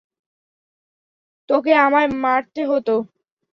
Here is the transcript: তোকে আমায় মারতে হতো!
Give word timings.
তোকে 1.49 1.71
আমায় 1.85 2.09
মারতে 2.23 2.61
হতো! 2.71 2.95